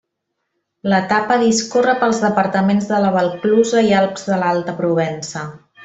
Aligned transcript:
L'etapa 0.93 1.37
discorre 1.43 1.95
pels 2.03 2.21
departaments 2.25 2.89
de 2.95 3.03
la 3.05 3.13
Valclusa 3.19 3.85
i 3.91 3.95
Alps 4.03 4.27
de 4.33 4.41
l'Alta 4.47 4.77
Provença. 4.85 5.47